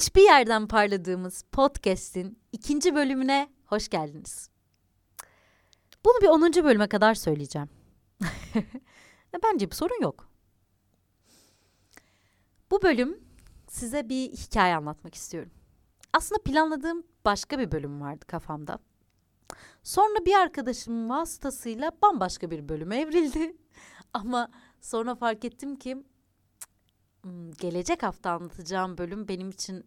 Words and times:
hiçbir 0.00 0.22
yerden 0.22 0.66
parladığımız 0.66 1.44
podcast'in 1.52 2.38
ikinci 2.52 2.94
bölümüne 2.94 3.48
hoş 3.66 3.88
geldiniz. 3.88 4.50
Bunu 6.04 6.20
bir 6.22 6.28
10. 6.28 6.64
bölüme 6.64 6.88
kadar 6.88 7.14
söyleyeceğim. 7.14 7.68
Bence 9.44 9.70
bir 9.70 9.74
sorun 9.74 10.02
yok. 10.02 10.28
Bu 12.70 12.82
bölüm 12.82 13.20
size 13.68 14.08
bir 14.08 14.32
hikaye 14.32 14.76
anlatmak 14.76 15.14
istiyorum. 15.14 15.50
Aslında 16.12 16.42
planladığım 16.42 17.02
başka 17.24 17.58
bir 17.58 17.72
bölüm 17.72 18.00
vardı 18.00 18.24
kafamda. 18.26 18.78
Sonra 19.82 20.24
bir 20.26 20.34
arkadaşımın 20.34 21.08
vasıtasıyla 21.08 21.92
bambaşka 22.02 22.50
bir 22.50 22.68
bölüme 22.68 23.00
evrildi. 23.00 23.56
Ama 24.14 24.50
sonra 24.80 25.14
fark 25.14 25.44
ettim 25.44 25.76
ki 25.76 26.04
Hmm, 27.22 27.50
gelecek 27.50 28.02
hafta 28.02 28.30
anlatacağım 28.30 28.98
bölüm 28.98 29.28
benim 29.28 29.50
için 29.50 29.86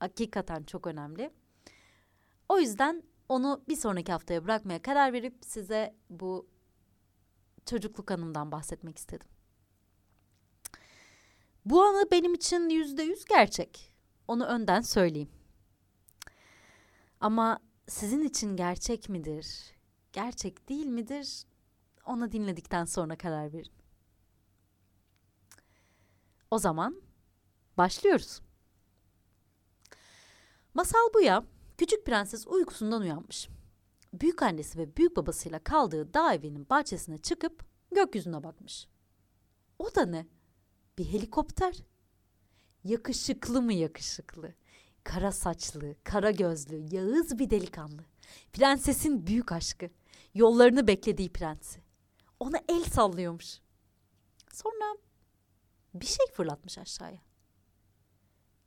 hakikaten 0.00 0.62
çok 0.62 0.86
önemli. 0.86 1.30
O 2.48 2.58
yüzden 2.58 3.02
onu 3.28 3.64
bir 3.68 3.76
sonraki 3.76 4.12
haftaya 4.12 4.44
bırakmaya 4.44 4.82
karar 4.82 5.12
verip 5.12 5.34
size 5.40 5.94
bu 6.10 6.48
çocukluk 7.66 8.10
anımdan 8.10 8.52
bahsetmek 8.52 8.98
istedim. 8.98 9.28
Bu 11.64 11.82
anı 11.82 12.10
benim 12.10 12.34
için 12.34 12.68
yüzde 12.68 13.02
yüz 13.02 13.24
gerçek. 13.24 13.92
Onu 14.28 14.46
önden 14.46 14.80
söyleyeyim. 14.80 15.30
Ama 17.20 17.60
sizin 17.88 18.22
için 18.22 18.56
gerçek 18.56 19.08
midir, 19.08 19.74
gerçek 20.12 20.68
değil 20.68 20.86
midir? 20.86 21.44
Onu 22.04 22.32
dinledikten 22.32 22.84
sonra 22.84 23.16
karar 23.18 23.52
verin. 23.52 23.72
O 26.50 26.58
zaman 26.58 27.02
başlıyoruz. 27.78 28.40
Masal 30.76 31.14
bu 31.14 31.20
ya. 31.20 31.44
Küçük 31.78 32.06
prenses 32.06 32.46
uykusundan 32.46 33.00
uyanmış. 33.00 33.48
Büyük 34.12 34.42
annesi 34.42 34.78
ve 34.78 34.96
büyük 34.96 35.16
babasıyla 35.16 35.58
kaldığı 35.58 36.14
dağ 36.14 36.34
evinin 36.34 36.68
bahçesine 36.70 37.18
çıkıp 37.18 37.64
gökyüzüne 37.94 38.42
bakmış. 38.42 38.88
O 39.78 39.94
da 39.94 40.06
ne? 40.06 40.26
Bir 40.98 41.04
helikopter. 41.04 41.74
Yakışıklı 42.84 43.62
mı 43.62 43.72
yakışıklı? 43.72 44.54
Kara 45.04 45.32
saçlı, 45.32 45.94
kara 46.04 46.30
gözlü, 46.30 46.94
yağız 46.96 47.38
bir 47.38 47.50
delikanlı. 47.50 48.04
Prensesin 48.52 49.26
büyük 49.26 49.52
aşkı. 49.52 49.90
Yollarını 50.34 50.86
beklediği 50.86 51.32
prensi. 51.32 51.80
Ona 52.40 52.58
el 52.68 52.84
sallıyormuş. 52.84 53.60
Sonra 54.52 54.96
bir 55.94 56.06
şey 56.06 56.26
fırlatmış 56.32 56.78
aşağıya. 56.78 57.20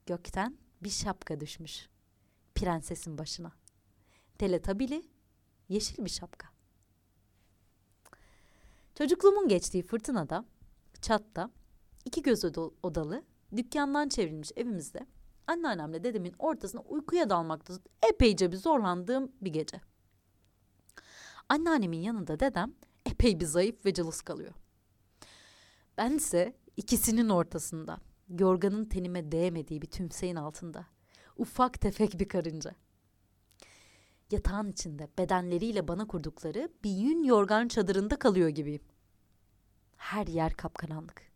Gökten 0.05 0.57
bir 0.81 0.89
şapka 0.89 1.39
düşmüş. 1.39 1.89
Prensesin 2.59 3.17
başına. 3.17 3.52
Teletabili 4.38 5.03
yeşil 5.69 6.05
bir 6.05 6.09
şapka. 6.09 6.47
Çocukluğumun 8.95 9.47
geçtiği 9.47 9.83
fırtınada, 9.83 10.45
çatta, 11.02 11.52
iki 12.05 12.21
göz 12.21 12.45
odalı, 12.83 13.23
dükkandan 13.57 14.09
çevrilmiş 14.09 14.52
evimizde 14.55 15.05
anneannemle 15.47 16.03
dedemin 16.03 16.35
ortasına 16.39 16.81
uykuya 16.81 17.30
dalmakta 17.30 17.73
epeyce 18.09 18.52
bir 18.52 18.57
zorlandığım 18.57 19.31
bir 19.41 19.53
gece. 19.53 19.81
Anneannemin 21.49 22.02
yanında 22.02 22.39
dedem 22.39 22.73
epey 23.05 23.39
bir 23.39 23.45
zayıf 23.45 23.86
ve 23.86 23.93
cılız 23.93 24.21
kalıyor. 24.21 24.53
Ben 25.97 26.11
ise 26.11 26.53
İkisinin 26.80 27.30
ortasında. 27.30 27.97
Yorganın 28.39 28.86
tenime 28.86 29.31
değmediği 29.31 29.81
bir 29.81 29.87
tümseyin 29.87 30.36
altında. 30.36 30.86
Ufak 31.39 31.82
tefek 31.82 32.20
bir 32.20 32.27
karınca. 32.27 32.76
Yatağın 34.32 34.72
içinde 34.72 35.08
bedenleriyle 35.17 35.88
bana 35.88 36.08
kurdukları 36.08 36.70
bir 36.83 36.89
yün 36.89 37.23
yorgan 37.23 37.67
çadırında 37.67 38.20
kalıyor 38.20 38.50
gibiyim. 38.50 38.82
Her 39.98 40.27
yer 40.27 40.54
kapkaranlık. 40.54 41.32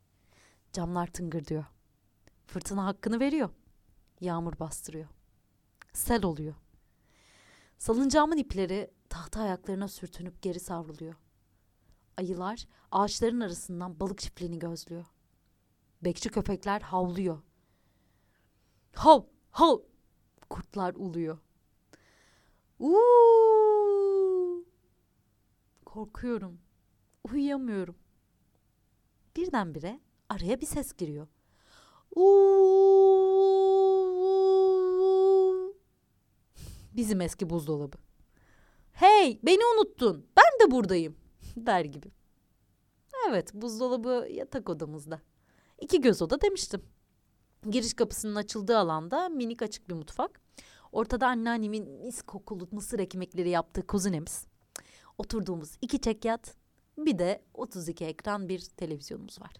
Camlar 0.73 1.07
tıngırdıyor. 1.07 1.65
Fırtına 2.47 2.85
hakkını 2.85 3.19
veriyor. 3.19 3.49
Yağmur 4.21 4.59
bastırıyor. 4.59 5.07
Sel 5.93 6.25
oluyor. 6.25 6.55
Salıncağımın 7.77 8.37
ipleri 8.37 8.91
tahta 9.09 9.41
ayaklarına 9.41 9.87
sürtünüp 9.87 10.41
geri 10.41 10.59
savruluyor. 10.59 11.15
Ayılar 12.17 12.67
ağaçların 12.91 13.39
arasından 13.39 13.99
balık 13.99 14.19
çiftliğini 14.19 14.59
gözlüyor. 14.59 15.05
Bekçi 16.01 16.29
köpekler 16.29 16.81
havlıyor. 16.81 17.41
Hav, 18.95 19.21
hav. 19.51 19.77
Kurtlar 20.53 20.93
uluyor. 20.95 21.37
Uuu. 22.79 24.65
Korkuyorum. 25.85 26.59
Uyuyamıyorum. 27.23 27.95
Birdenbire 29.35 29.99
araya 30.29 30.61
bir 30.61 30.65
ses 30.65 30.93
giriyor. 30.93 31.27
Uuu. 32.15 32.33
Bizim 36.93 37.21
eski 37.21 37.49
buzdolabı. 37.49 37.97
Hey 38.91 39.39
beni 39.43 39.61
unuttun. 39.75 40.27
Ben 40.37 40.59
de 40.67 40.71
buradayım. 40.71 41.15
Der 41.55 41.85
gibi. 41.85 42.11
Evet 43.29 43.53
buzdolabı 43.53 44.27
yatak 44.31 44.69
odamızda. 44.69 45.21
İki 45.81 46.01
göz 46.01 46.21
oda 46.21 46.41
demiştim. 46.41 46.81
Giriş 47.69 47.93
kapısının 47.93 48.35
açıldığı 48.35 48.77
alanda 48.77 49.29
minik 49.29 49.61
açık 49.61 49.89
bir 49.89 49.93
mutfak. 49.93 50.42
Ortada 50.93 51.27
anneannemin 51.27 51.89
mis 51.89 52.21
kokulu 52.21 52.67
mısır 52.71 52.99
ekmekleri 52.99 53.49
yaptığı 53.49 53.87
kuzinemiz. 53.87 54.45
Oturduğumuz 55.17 55.77
iki 55.81 56.01
çekyat, 56.01 56.55
bir 56.97 57.19
de 57.19 57.41
32 57.53 58.05
ekran 58.05 58.49
bir 58.49 58.59
televizyonumuz 58.59 59.41
var. 59.41 59.51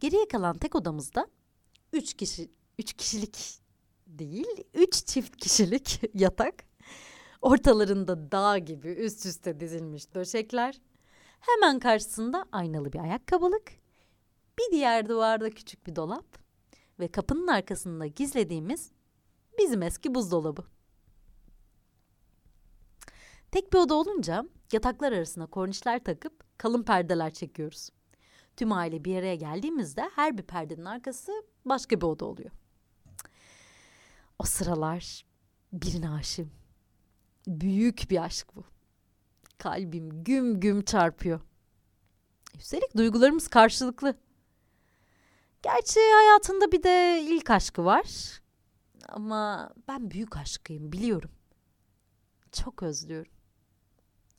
Geriye 0.00 0.28
kalan 0.28 0.58
tek 0.58 0.74
odamızda 0.74 1.26
üç 1.92 2.14
kişi, 2.14 2.50
üç 2.78 2.92
kişilik 2.92 3.60
değil, 4.06 4.64
üç 4.74 5.06
çift 5.06 5.36
kişilik 5.36 6.00
yatak. 6.14 6.54
Ortalarında 7.42 8.32
dağ 8.32 8.58
gibi 8.58 8.88
üst 8.88 9.26
üste 9.26 9.60
dizilmiş 9.60 10.14
döşekler. 10.14 10.80
Hemen 11.40 11.78
karşısında 11.78 12.44
aynalı 12.52 12.92
bir 12.92 12.98
ayakkabılık 12.98 13.72
bir 14.58 14.72
diğer 14.72 15.08
duvarda 15.08 15.50
küçük 15.50 15.86
bir 15.86 15.96
dolap 15.96 16.26
ve 17.00 17.08
kapının 17.08 17.46
arkasında 17.46 18.06
gizlediğimiz 18.06 18.90
bizim 19.58 19.82
eski 19.82 20.14
buzdolabı. 20.14 20.64
Tek 23.52 23.72
bir 23.72 23.78
oda 23.78 23.94
olunca 23.94 24.44
yataklar 24.72 25.12
arasına 25.12 25.46
kornişler 25.46 26.04
takıp 26.04 26.58
kalın 26.58 26.82
perdeler 26.82 27.32
çekiyoruz. 27.32 27.90
Tüm 28.56 28.72
aile 28.72 29.04
bir 29.04 29.16
araya 29.16 29.34
geldiğimizde 29.34 30.10
her 30.14 30.38
bir 30.38 30.42
perdenin 30.42 30.84
arkası 30.84 31.32
başka 31.64 31.96
bir 31.96 32.06
oda 32.06 32.24
oluyor. 32.24 32.50
O 34.38 34.44
sıralar 34.44 35.24
birine 35.72 36.10
aşığım. 36.10 36.50
Büyük 37.46 38.10
bir 38.10 38.24
aşk 38.24 38.56
bu. 38.56 38.64
Kalbim 39.58 40.24
güm 40.24 40.60
güm 40.60 40.84
çarpıyor. 40.84 41.40
Üstelik 42.54 42.96
duygularımız 42.96 43.48
karşılıklı. 43.48 44.18
Gerçi 45.62 46.00
hayatında 46.00 46.72
bir 46.72 46.82
de 46.82 47.20
ilk 47.22 47.50
aşkı 47.50 47.84
var. 47.84 48.40
Ama 49.08 49.70
ben 49.88 50.10
büyük 50.10 50.36
aşkıyım 50.36 50.92
biliyorum. 50.92 51.30
Çok 52.52 52.82
özlüyorum. 52.82 53.32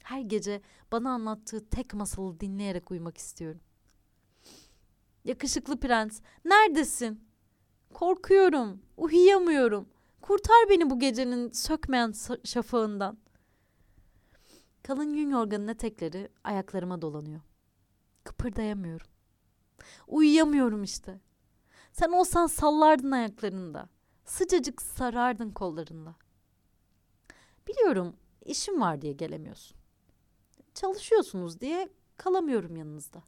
Her 0.03 0.21
gece 0.21 0.61
bana 0.91 1.09
anlattığı 1.11 1.69
tek 1.69 1.93
masalı 1.93 2.39
dinleyerek 2.39 2.91
uyumak 2.91 3.17
istiyorum. 3.17 3.61
Yakışıklı 5.23 5.79
prens, 5.79 6.21
neredesin? 6.45 7.27
Korkuyorum, 7.93 8.81
uyuyamıyorum. 8.97 9.89
Kurtar 10.21 10.69
beni 10.69 10.89
bu 10.89 10.99
gecenin 10.99 11.51
sökmeyen 11.51 12.13
şafağından. 12.43 13.17
Kalın 14.83 15.13
yün 15.13 15.29
yorganın 15.29 15.67
etekleri 15.67 16.29
ayaklarıma 16.43 17.01
dolanıyor. 17.01 17.41
Kıpırdayamıyorum. 18.23 19.07
Uyuyamıyorum 20.07 20.83
işte. 20.83 21.19
Sen 21.91 22.09
olsan 22.11 22.47
sallardın 22.47 23.11
ayaklarında. 23.11 23.89
Sıcacık 24.25 24.81
sarardın 24.81 25.51
kollarında. 25.51 26.15
Biliyorum 27.67 28.15
işim 28.45 28.81
var 28.81 29.01
diye 29.01 29.13
gelemiyorsun. 29.13 29.77
Çalışıyorsunuz 30.73 31.59
diye 31.59 31.89
kalamıyorum 32.17 32.75
yanınızda. 32.75 33.23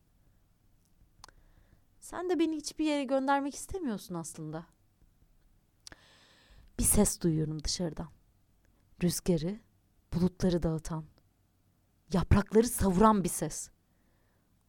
Sen 2.00 2.30
de 2.30 2.40
beni 2.40 2.56
hiçbir 2.56 2.86
yere 2.86 3.04
göndermek 3.04 3.56
istemiyorsun 3.56 4.16
aslında. 4.16 4.66
Bir 6.80 6.84
ses 6.84 7.22
duyuyorum 7.22 7.64
dışarıdan. 7.64 8.08
Rüzgarı, 9.04 9.60
bulutları 10.14 10.64
dağıtan, 10.64 11.06
yaprakları 12.14 12.68
savuran 12.68 13.24
bir 13.24 13.30
ses. 13.30 13.70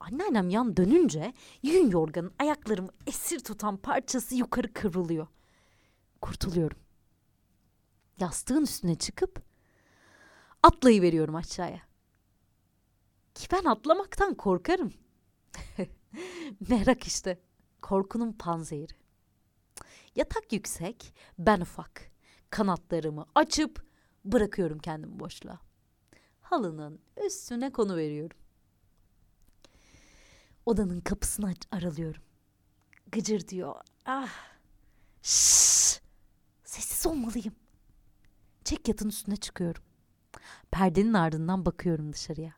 Anneannem 0.01 0.51
yan 0.51 0.77
dönünce 0.77 1.33
yün 1.63 1.91
yorganın 1.91 2.33
ayaklarımı 2.39 2.91
esir 3.07 3.41
tutan 3.41 3.77
parçası 3.77 4.35
yukarı 4.35 4.73
kıvrılıyor. 4.73 5.27
Kurtuluyorum. 6.21 6.79
Yastığın 8.21 8.63
üstüne 8.63 8.95
çıkıp 8.95 9.43
atlayıveriyorum 10.63 11.35
aşağıya. 11.35 11.81
Ki 13.35 13.49
ben 13.53 13.65
atlamaktan 13.65 14.35
korkarım. 14.35 14.93
Merak 16.69 17.07
işte. 17.07 17.39
Korkunun 17.83 18.33
panzehiri. 18.33 18.93
Yatak 20.17 20.53
yüksek, 20.53 21.15
ben 21.39 21.61
ufak. 21.61 22.11
Kanatlarımı 22.51 23.27
açıp 23.35 23.85
bırakıyorum 24.25 24.79
kendimi 24.79 25.21
boşluğa. 25.21 25.61
Halının 26.41 27.01
üstüne 27.27 27.73
konu 27.73 27.97
veriyorum. 27.97 28.39
Odanın 30.67 31.01
kapısını 31.01 31.55
aralıyorum. 31.71 32.23
Gıcır 33.13 33.49
diyor. 33.49 33.75
Ah. 34.07 34.29
Şşş. 35.23 35.88
Sessiz 36.79 37.07
olmalıyım. 37.07 37.55
Çek 38.65 38.89
yatın 38.89 39.09
üstüne 39.09 39.37
çıkıyorum. 39.37 39.83
Perdenin 40.71 41.15
ardından 41.15 41.67
bakıyorum 41.67 42.13
dışarıya. 42.13 42.55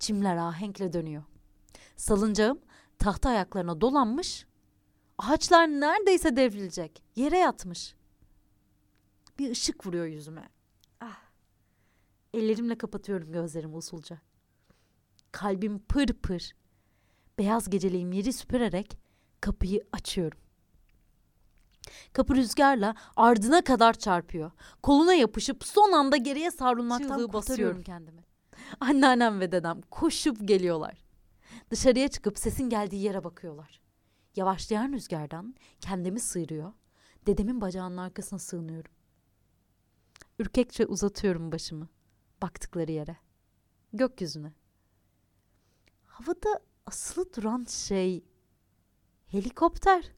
Çimler 0.00 0.36
ahenkle 0.36 0.92
dönüyor. 0.92 1.22
Salıncağım 1.96 2.60
tahta 2.98 3.28
ayaklarına 3.28 3.80
dolanmış. 3.80 4.46
Ağaçlar 5.18 5.68
neredeyse 5.68 6.36
devrilecek. 6.36 7.02
Yere 7.16 7.38
yatmış. 7.38 7.94
Bir 9.38 9.50
ışık 9.50 9.86
vuruyor 9.86 10.06
yüzüme. 10.06 10.48
Ah. 11.00 11.20
Ellerimle 12.34 12.78
kapatıyorum 12.78 13.32
gözlerimi 13.32 13.76
usulca. 13.76 14.20
Kalbim 15.32 15.78
pır 15.78 16.06
pır. 16.06 16.52
Beyaz 17.38 17.70
geceliğim 17.70 18.12
yeri 18.12 18.32
süpürerek 18.32 18.98
kapıyı 19.40 19.84
açıyorum. 19.92 20.41
Kapı 22.12 22.34
rüzgarla 22.34 22.94
ardına 23.16 23.64
kadar 23.64 23.94
çarpıyor. 23.94 24.50
Koluna 24.82 25.14
yapışıp 25.14 25.64
son 25.64 25.92
anda 25.92 26.16
geriye 26.16 26.50
savrulmaktan 26.50 27.16
Çığlığı 27.16 27.32
basıyorum 27.32 27.82
kendimi. 27.82 28.24
Anneannem 28.80 29.40
ve 29.40 29.52
dedem 29.52 29.80
koşup 29.90 30.48
geliyorlar. 30.48 31.04
Dışarıya 31.70 32.08
çıkıp 32.08 32.38
sesin 32.38 32.68
geldiği 32.68 33.02
yere 33.02 33.24
bakıyorlar. 33.24 33.80
Yavaşlayan 34.36 34.92
rüzgardan 34.92 35.54
kendimi 35.80 36.20
sıyırıyor. 36.20 36.72
Dedemin 37.26 37.60
bacağının 37.60 37.96
arkasına 37.96 38.38
sığınıyorum. 38.38 38.92
Ürkekçe 40.38 40.86
uzatıyorum 40.86 41.52
başımı. 41.52 41.88
Baktıkları 42.42 42.92
yere. 42.92 43.16
Gökyüzüne. 43.92 44.52
Havada 46.06 46.60
asılı 46.86 47.34
duran 47.34 47.64
şey 47.68 48.24
helikopter. 49.26 50.12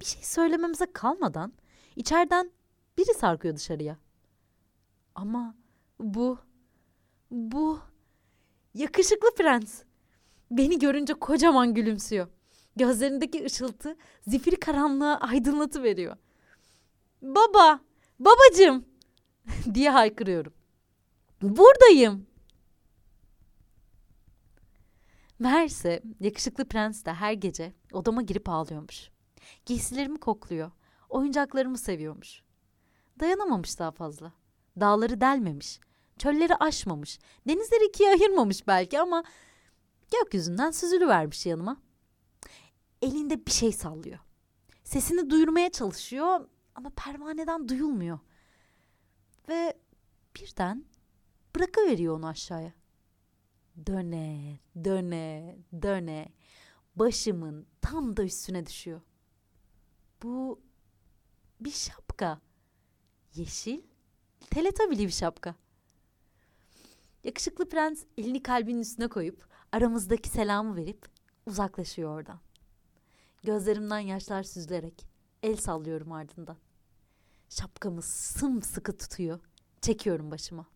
Bir 0.00 0.04
şey 0.04 0.22
söylememize 0.22 0.92
kalmadan 0.92 1.52
içeriden 1.96 2.50
biri 2.98 3.14
sarkıyor 3.14 3.56
dışarıya. 3.56 3.98
Ama 5.14 5.54
bu 6.00 6.38
bu 7.30 7.80
yakışıklı 8.74 9.34
prens. 9.34 9.82
Beni 10.50 10.78
görünce 10.78 11.14
kocaman 11.14 11.74
gülümsüyor. 11.74 12.28
Gözlerindeki 12.76 13.44
ışıltı 13.44 13.96
zifiri 14.26 14.60
karanlığa 14.60 15.16
aydınlatı 15.16 15.82
veriyor. 15.82 16.16
Baba, 17.22 17.80
babacığım 18.18 18.84
diye 19.74 19.90
haykırıyorum. 19.90 20.52
Buradayım. 21.42 22.26
Meğerse 25.38 26.02
yakışıklı 26.20 26.64
prens 26.64 27.04
de 27.04 27.12
her 27.12 27.32
gece 27.32 27.72
odama 27.92 28.22
girip 28.22 28.48
ağlıyormuş. 28.48 29.13
Giysilerimi 29.66 30.20
kokluyor. 30.20 30.70
Oyuncaklarımı 31.08 31.78
seviyormuş. 31.78 32.42
Dayanamamış 33.20 33.78
daha 33.78 33.90
fazla. 33.90 34.32
Dağları 34.80 35.20
delmemiş. 35.20 35.80
Çölleri 36.18 36.54
aşmamış. 36.56 37.18
Denizleri 37.48 37.88
ikiye 37.88 38.10
ayırmamış 38.10 38.66
belki 38.66 39.00
ama 39.00 39.24
gökyüzünden 40.12 40.70
süzülüvermiş 40.70 41.46
yanıma. 41.46 41.76
Elinde 43.02 43.46
bir 43.46 43.50
şey 43.50 43.72
sallıyor. 43.72 44.18
Sesini 44.84 45.30
duyurmaya 45.30 45.72
çalışıyor 45.72 46.48
ama 46.74 46.90
pervaneden 46.90 47.68
duyulmuyor. 47.68 48.18
Ve 49.48 49.78
birden 50.36 50.84
bırakıveriyor 51.56 52.16
onu 52.16 52.26
aşağıya. 52.26 52.72
Döne, 53.86 54.58
döne, 54.84 55.58
döne. 55.82 56.28
Başımın 56.96 57.66
tam 57.80 58.16
da 58.16 58.24
üstüne 58.24 58.66
düşüyor. 58.66 59.00
Bu 60.24 60.60
bir 61.60 61.70
şapka. 61.70 62.40
Yeşil, 63.34 63.82
teletabili 64.50 65.06
bir 65.06 65.12
şapka. 65.12 65.54
Yakışıklı 67.24 67.68
prens 67.68 68.04
elini 68.18 68.42
kalbinin 68.42 68.80
üstüne 68.80 69.08
koyup 69.08 69.48
aramızdaki 69.72 70.28
selamı 70.28 70.76
verip 70.76 71.08
uzaklaşıyor 71.46 72.14
oradan. 72.18 72.40
Gözlerimden 73.42 73.98
yaşlar 73.98 74.42
süzülerek 74.42 75.06
el 75.42 75.56
sallıyorum 75.56 76.12
ardından. 76.12 76.56
Şapkamı 77.48 78.02
sımsıkı 78.02 78.96
tutuyor. 78.96 79.40
Çekiyorum 79.80 80.30
başıma. 80.30 80.66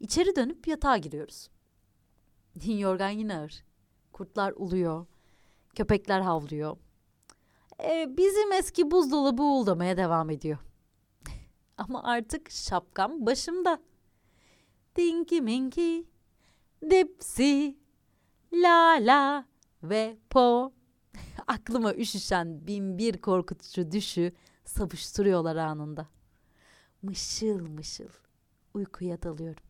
İçeri 0.00 0.36
dönüp 0.36 0.68
yatağa 0.68 0.96
giriyoruz. 0.96 1.50
Yorgan 2.66 3.10
yine 3.10 3.36
ağır. 3.36 3.64
Kurtlar 4.12 4.52
uluyor. 4.56 5.06
Köpekler 5.74 6.20
havlıyor. 6.20 6.76
Ee, 7.82 8.16
bizim 8.16 8.52
eski 8.52 8.90
buzdolabı 8.90 9.42
uğuldamaya 9.42 9.96
devam 9.96 10.30
ediyor. 10.30 10.58
Ama 11.78 12.02
artık 12.02 12.50
şapkam 12.50 13.26
başımda. 13.26 13.82
Dinky 14.96 15.40
Minky, 15.40 16.00
Dipsy, 16.90 17.68
La 18.52 18.98
La 19.00 19.46
ve 19.82 20.16
Po. 20.30 20.72
Aklıma 21.46 21.94
üşüşen 21.94 22.66
bin 22.66 22.98
bir 22.98 23.20
korkutucu 23.20 23.90
düşü 23.90 24.32
savuşturuyorlar 24.64 25.56
anında. 25.56 26.08
Mışıl 27.02 27.60
mışıl 27.60 28.08
uykuya 28.74 29.22
dalıyorum. 29.22 29.62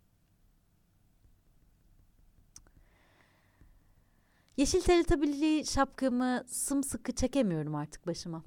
Yeşil 4.57 4.81
teletabili 4.81 5.67
şapkamı 5.67 6.45
sımsıkı 6.47 7.13
çekemiyorum 7.15 7.75
artık 7.75 8.07
başıma. 8.07 8.45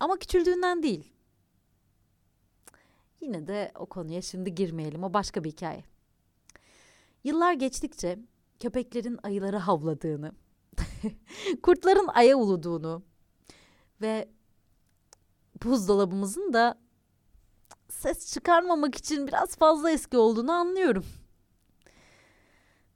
Ama 0.00 0.16
küçüldüğünden 0.16 0.82
değil. 0.82 1.12
Yine 3.20 3.46
de 3.46 3.72
o 3.74 3.86
konuya 3.86 4.22
şimdi 4.22 4.54
girmeyelim. 4.54 5.04
O 5.04 5.14
başka 5.14 5.44
bir 5.44 5.50
hikaye. 5.50 5.84
Yıllar 7.24 7.52
geçtikçe 7.52 8.18
köpeklerin 8.60 9.18
ayıları 9.22 9.56
havladığını, 9.56 10.32
kurtların 11.62 12.08
aya 12.08 12.36
uluduğunu 12.36 13.02
ve 14.00 14.28
buzdolabımızın 15.64 16.52
da 16.52 16.78
ses 17.88 18.34
çıkarmamak 18.34 18.94
için 18.94 19.26
biraz 19.26 19.56
fazla 19.56 19.90
eski 19.90 20.16
olduğunu 20.16 20.52
anlıyorum. 20.52 21.04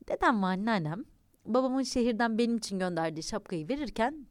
Dedem 0.09 0.43
ve 0.43 0.47
anneannem 0.47 1.05
babamın 1.47 1.83
şehirden 1.83 2.39
benim 2.39 2.57
için 2.57 2.79
gönderdiği 2.79 3.23
şapkayı 3.23 3.69
verirken 3.69 4.27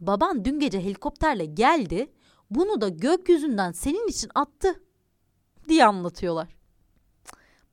baban 0.00 0.44
dün 0.44 0.60
gece 0.60 0.84
helikopterle 0.84 1.44
geldi 1.44 2.12
bunu 2.50 2.80
da 2.80 2.88
gökyüzünden 2.88 3.72
senin 3.72 4.08
için 4.08 4.30
attı 4.34 4.82
diye 5.68 5.84
anlatıyorlar. 5.84 6.56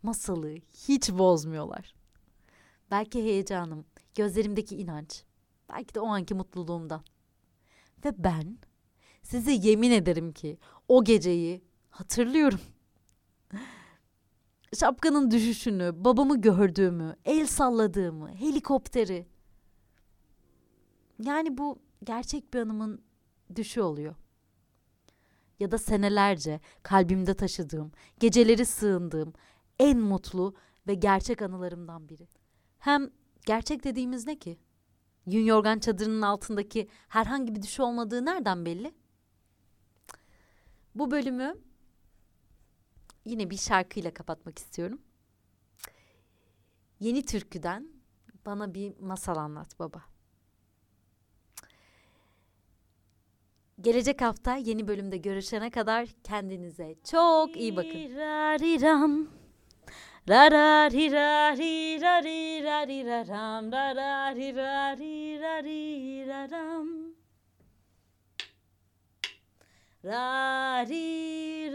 Masalı 0.03 0.55
hiç 0.87 1.11
bozmuyorlar. 1.11 1.95
Belki 2.91 3.23
heyecanım, 3.23 3.85
gözlerimdeki 4.15 4.75
inanç, 4.77 5.23
belki 5.69 5.95
de 5.95 5.99
o 5.99 6.07
anki 6.07 6.33
mutluluğumdan. 6.33 7.03
Ve 8.05 8.23
ben 8.23 8.57
size 9.23 9.51
yemin 9.51 9.91
ederim 9.91 10.31
ki 10.31 10.57
o 10.87 11.03
geceyi 11.03 11.63
hatırlıyorum. 11.89 12.59
Şapkanın 14.73 15.31
düşüşünü, 15.31 15.91
babamı 15.95 16.41
gördüğümü, 16.41 17.15
el 17.25 17.47
salladığımı, 17.47 18.35
helikopteri. 18.35 19.27
Yani 21.19 21.57
bu 21.57 21.79
gerçek 22.03 22.53
bir 22.53 22.59
anımın 22.59 23.01
düşü 23.55 23.81
oluyor. 23.81 24.15
Ya 25.59 25.71
da 25.71 25.77
senelerce 25.77 26.59
kalbimde 26.83 27.33
taşıdığım, 27.33 27.91
geceleri 28.19 28.65
sığındığım 28.65 29.33
en 29.79 29.99
mutlu 29.99 30.55
ve 30.87 30.93
gerçek 30.93 31.41
anılarımdan 31.41 32.09
biri. 32.09 32.27
Hem 32.79 33.09
gerçek 33.45 33.83
dediğimiz 33.83 34.27
ne 34.27 34.39
ki? 34.39 34.57
Yün 35.25 35.45
yorgan 35.45 35.79
çadırının 35.79 36.21
altındaki 36.21 36.87
herhangi 37.07 37.55
bir 37.55 37.61
düşü 37.61 37.81
olmadığı 37.81 38.25
nereden 38.25 38.65
belli? 38.65 38.93
Bu 40.95 41.11
bölümü 41.11 41.55
yine 43.27 43.49
bir 43.49 43.57
şarkıyla 43.57 44.13
kapatmak 44.13 44.59
istiyorum. 44.59 45.01
Yeni 46.99 47.25
türküden 47.25 47.87
bana 48.45 48.73
bir 48.73 48.99
masal 48.99 49.35
anlat 49.35 49.79
baba. 49.79 50.03
Gelecek 53.81 54.21
hafta 54.21 54.55
yeni 54.55 54.87
bölümde 54.87 55.17
görüşene 55.17 55.69
kadar 55.71 56.07
kendinize 56.23 56.95
çok 57.11 57.57
iyi 57.57 57.75
bakın. 57.75 58.15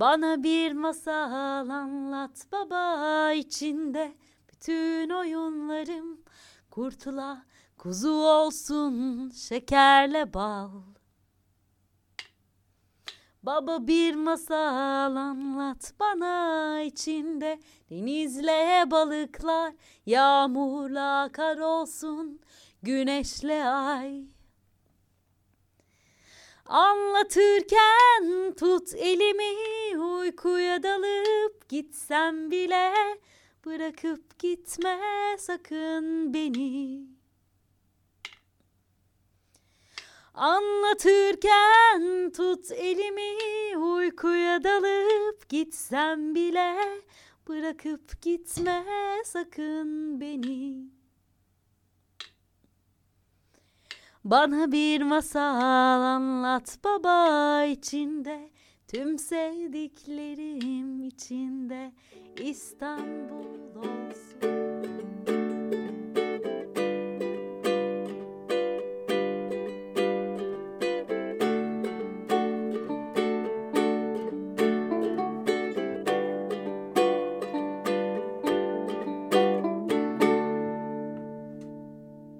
Bana 0.00 0.42
bir 0.42 0.72
masal 0.72 1.68
anlat 1.68 2.46
baba 2.52 3.32
içinde 3.32 4.14
bütün 4.48 5.10
oyunlarım 5.10 6.20
kurtula 6.70 7.42
kuzu 7.78 8.12
olsun 8.12 9.30
şekerle 9.30 10.34
bal. 10.34 10.70
Baba 13.42 13.86
bir 13.86 14.14
masal 14.14 15.16
anlat 15.16 15.92
bana 16.00 16.82
içinde 16.82 17.60
denizle 17.90 18.90
balıklar 18.90 19.74
yağmurla 20.06 21.28
kar 21.32 21.58
olsun 21.58 22.40
güneşle 22.82 23.64
ay. 23.64 24.24
Anlatırken 26.66 28.54
tut 28.58 28.94
elimi 28.94 29.98
uykuya 29.98 30.82
dalıp 30.82 31.68
gitsem 31.68 32.50
bile 32.50 32.92
bırakıp 33.66 34.38
gitme 34.38 34.98
sakın 35.38 36.34
beni. 36.34 37.17
Anlatırken 40.38 42.30
tut 42.36 42.70
elimi 42.72 43.76
uykuya 43.78 44.64
dalıp 44.64 45.48
gitsem 45.48 46.34
bile 46.34 46.76
bırakıp 47.48 48.22
gitme 48.22 48.84
sakın 49.24 50.20
beni. 50.20 50.90
Bana 54.24 54.72
bir 54.72 55.02
masal 55.02 55.60
anlat 56.02 56.78
baba 56.84 57.64
içinde 57.64 58.50
Tüm 58.88 59.18
sevdiklerim 59.18 61.04
içinde 61.04 61.92
İstanbul 62.36 63.97